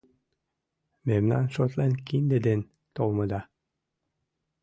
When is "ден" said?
2.47-2.59